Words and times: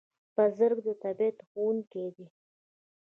بزګر 0.35 0.71
د 0.85 0.87
طبیعت 1.03 1.37
ښوونکی 1.47 2.05
دی 2.15 2.25